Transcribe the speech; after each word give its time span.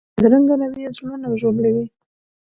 بدرنګه 0.15 0.55
رویه 0.59 0.89
زړونه 0.95 1.27
ژوبلوي 1.39 1.85